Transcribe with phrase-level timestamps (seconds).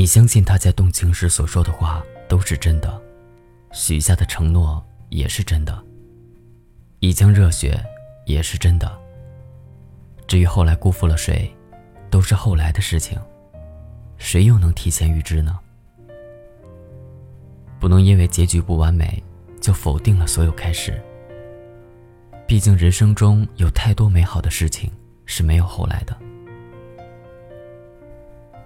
[0.00, 2.98] 你相信他在动情时所说的话都是真的，
[3.70, 5.78] 许下的承诺也是真的，
[7.00, 7.78] 一腔热血
[8.24, 8.90] 也是真的。
[10.26, 11.54] 至于后来辜负了谁，
[12.08, 13.20] 都是后来的事情，
[14.16, 15.60] 谁又能提前预知呢？
[17.78, 19.22] 不能因为结局不完美，
[19.60, 20.98] 就否定了所有开始。
[22.46, 24.90] 毕竟人生中有太多美好的事情
[25.26, 26.16] 是没有后来的。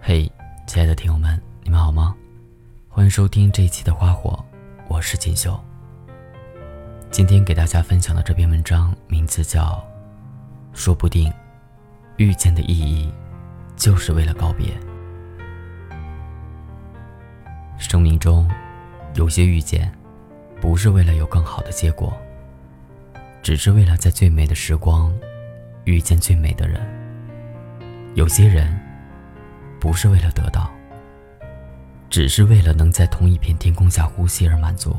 [0.01, 0.31] 嘿。
[0.67, 2.17] 亲爱的听友们，你们好吗？
[2.89, 4.31] 欢迎收听这一期的《花火》，
[4.89, 5.63] 我是锦绣。
[7.11, 9.85] 今天给大家分享的这篇文章名字叫
[10.77, 11.31] 《说不定
[12.17, 13.13] 遇见的意义
[13.77, 14.69] 就是为了告别》。
[17.79, 18.51] 生命中
[19.15, 19.93] 有些遇见，
[20.63, 22.17] 不是为了有更好的结果，
[23.43, 25.15] 只是为了在最美的时光
[25.85, 26.81] 遇见最美的人。
[28.15, 28.81] 有些人。
[29.85, 30.71] 不是为了得到，
[32.09, 34.97] 只是为了能在同一片天空下呼吸而满足。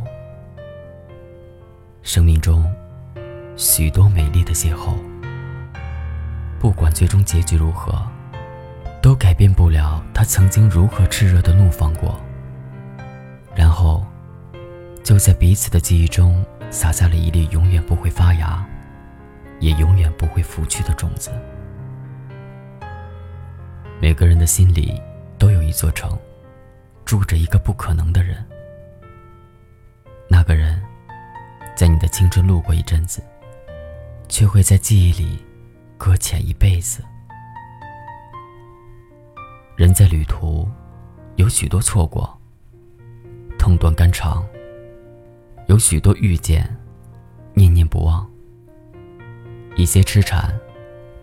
[2.03, 2.71] 生命中
[3.57, 4.93] 许多美丽的邂逅，
[6.59, 7.99] 不管最终结局如何，
[9.01, 12.21] 都改变不了他曾经如何炽热的怒放过。
[13.55, 14.05] 然后，
[15.03, 18.63] 就在彼此的记忆中撒下了一粒永远不会发芽，
[19.59, 21.31] 也永远不会拂去的种子。
[24.05, 25.01] 每个人的心里
[25.39, 26.15] 都有一座城，
[27.05, 28.37] 住着一个不可能的人。
[30.27, 30.79] 那个人，
[31.75, 33.19] 在你的青春路过一阵子，
[34.29, 35.43] 却会在记忆里
[35.97, 37.03] 搁浅一辈子。
[39.75, 40.69] 人在旅途，
[41.37, 42.39] 有许多错过，
[43.57, 44.45] 痛断肝肠；
[45.65, 46.77] 有许多遇见，
[47.55, 48.23] 念念不忘。
[49.75, 50.55] 一些痴缠，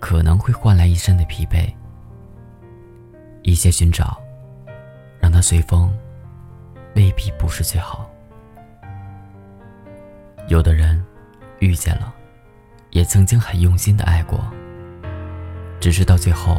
[0.00, 1.72] 可能会换来一身的疲惫。
[3.42, 4.20] 一些寻找，
[5.20, 5.92] 让它随风，
[6.94, 8.08] 未必不是最好。
[10.48, 11.02] 有的人
[11.60, 12.12] 遇见了，
[12.90, 14.38] 也曾经很用心的爱过，
[15.80, 16.56] 只是到最后，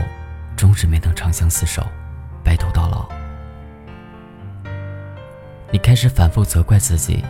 [0.55, 1.85] 终是没能长相厮守，
[2.43, 3.07] 白头到老。
[5.71, 7.23] 你开始反复责怪自己，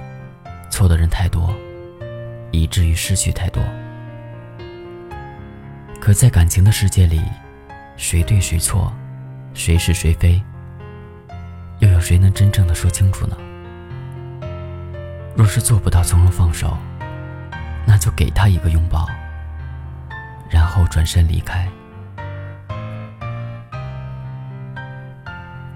[0.70, 1.54] 错的人太多，
[2.52, 3.64] 以至于失去太多。
[6.02, 7.22] 可在感情的世界里，
[7.96, 8.92] 谁对谁错？
[9.54, 10.42] 谁是谁非，
[11.80, 13.38] 又有谁能真正的说清楚呢？
[15.36, 16.78] 若是做不到从容放手，
[17.86, 19.08] 那就给他一个拥抱，
[20.50, 21.68] 然后转身离开。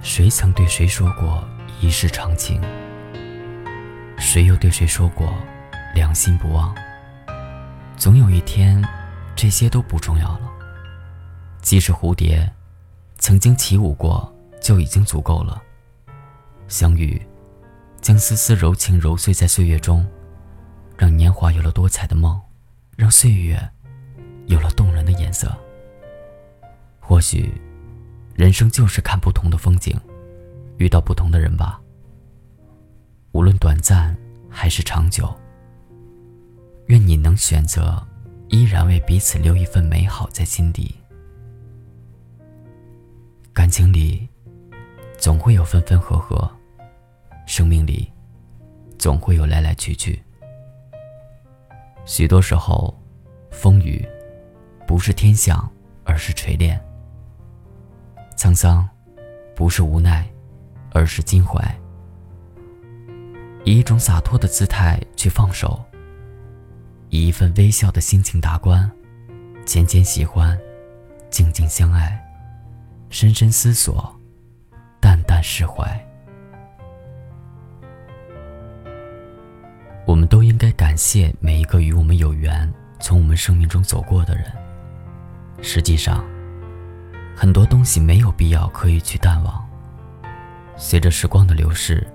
[0.01, 1.47] 谁曾对谁说过
[1.79, 2.61] 一世长情？
[4.17, 5.33] 谁又对谁说过
[5.93, 6.75] 良心不忘？
[7.95, 8.83] 总有一天，
[9.35, 10.41] 这些都不重要了。
[11.61, 12.51] 即使蝴蝶。
[13.27, 15.61] 曾经起舞过就已经足够了。
[16.69, 17.21] 相遇，
[17.99, 20.07] 将丝丝柔情揉碎在岁月中，
[20.97, 22.39] 让年华有了多彩的梦，
[22.95, 23.59] 让岁月
[24.45, 25.53] 有了动人的颜色。
[27.01, 27.51] 或许，
[28.33, 29.99] 人生就是看不同的风景，
[30.77, 31.81] 遇到不同的人吧。
[33.33, 34.15] 无论短暂
[34.49, 35.37] 还是长久，
[36.85, 38.01] 愿你能选择，
[38.47, 40.95] 依然为彼此留一份美好在心底。
[43.57, 44.29] 感情里，
[45.17, 46.47] 总会有分分合合；
[47.47, 48.07] 生命里，
[48.99, 50.21] 总会有来来去去。
[52.05, 52.95] 许多时候，
[53.49, 54.07] 风雨
[54.85, 55.67] 不是天象，
[56.03, 56.77] 而是锤炼；
[58.37, 58.87] 沧桑
[59.55, 60.23] 不是无奈，
[60.91, 61.59] 而是襟怀。
[63.65, 65.83] 以一种洒脱的姿态去放手，
[67.09, 68.87] 以一份微笑的心情达观，
[69.65, 70.55] 浅浅喜欢，
[71.31, 72.23] 静静相爱。
[73.09, 74.13] 深深思索，
[74.99, 75.85] 淡淡释怀。
[80.05, 84.45] 我们都应该感谢每一个与我们有缘、从我们生命中走过的人。
[85.61, 86.23] 实际上，
[87.35, 89.67] 很多东西没有必要刻意去淡忘。
[90.75, 92.05] 随着时光的流逝，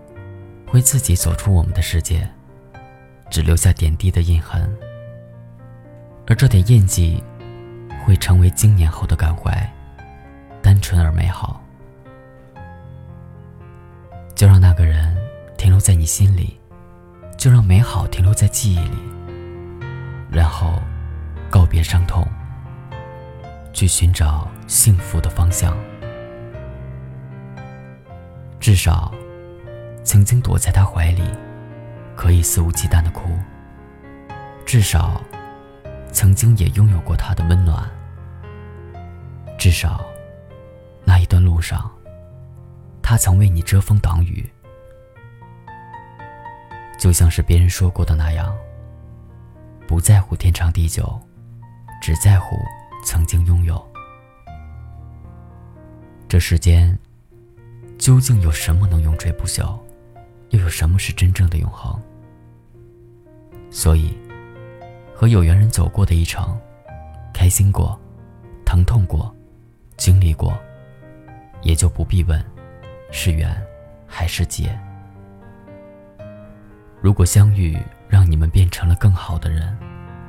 [0.67, 2.29] 会自己走出我们的世界，
[3.29, 4.71] 只留下点滴的印痕。
[6.27, 7.23] 而这点印记，
[8.05, 9.71] 会成为经年后的感怀。
[10.63, 11.61] 单纯而美好，
[14.35, 15.17] 就让那个人
[15.59, 16.57] 停留在你心里，
[17.37, 18.97] 就让美好停留在记忆里，
[20.31, 20.81] 然后
[21.51, 22.25] 告别伤痛，
[23.73, 25.77] 去寻找幸福的方向。
[28.61, 29.13] 至少，
[30.05, 31.25] 曾经躲在他怀里，
[32.15, 33.23] 可以肆无忌惮的哭；
[34.65, 35.21] 至少，
[36.13, 37.83] 曾经也拥有过他的温暖；
[39.59, 40.05] 至少。
[41.33, 41.91] 段路上，
[43.03, 44.47] 他曾为你遮风挡雨，
[46.99, 48.55] 就像是别人说过的那样，
[49.89, 51.19] 不在乎天长地久，
[52.03, 52.55] 只在乎
[53.03, 53.83] 曾经拥有。
[56.29, 56.99] 这世间
[57.97, 59.81] 究竟有什么能永垂不朽？
[60.51, 61.99] 又有什么是真正的永恒？
[63.71, 64.15] 所以，
[65.15, 66.61] 和有缘人走过的一程，
[67.33, 67.99] 开心过，
[68.67, 69.35] 疼痛过，
[69.97, 70.53] 经历过，
[71.63, 72.45] 也就不必问
[73.11, 73.51] 是缘
[74.07, 74.79] 还是劫。
[77.01, 77.77] 如果相遇
[78.09, 79.77] 让你们变成了更好的人，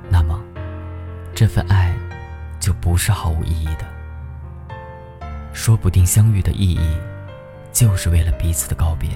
[0.10, 0.42] 那么
[1.36, 1.94] 这份爱
[2.60, 3.86] 就不是毫无意义的。
[5.54, 6.98] 说不定相遇的意义，
[7.72, 9.10] 就是为了彼此的告别。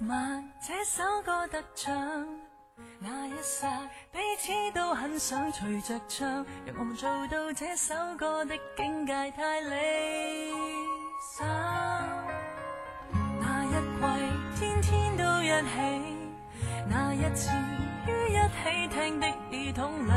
[0.00, 1.90] 晚这首歌得唱，
[3.00, 3.66] 那一刹
[4.12, 6.28] 彼此都很想随着唱，
[6.66, 10.52] 让我们做到这首歌的境界太理
[11.38, 11.48] 想。
[13.40, 15.80] 那一季天天都一起，
[16.90, 17.48] 那一次
[18.06, 20.12] 于一起听的耳筒里，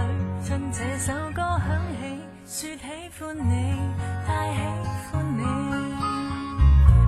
[0.45, 3.79] 趁这首歌响起，说喜欢你，
[4.27, 4.59] 太喜
[5.09, 5.41] 欢你，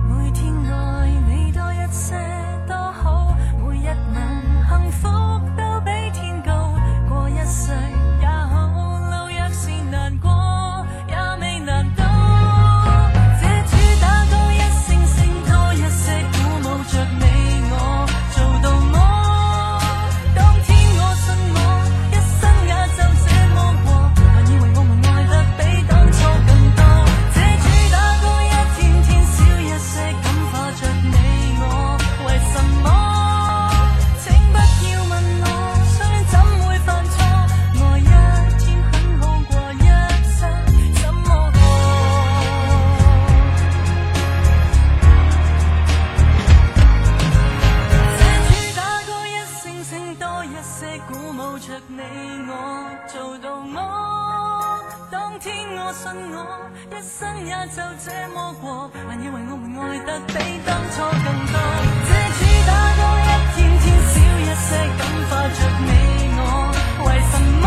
[0.08, 2.41] 每天爱你多一些。
[56.90, 60.32] 一生也就这么过还以为我们爱得比
[60.66, 60.94] 当初
[61.24, 61.54] 更多。
[62.08, 64.68] 这主打歌一天天少一些
[64.98, 65.88] 感化着你
[66.38, 66.40] 我
[67.06, 67.64] 为什么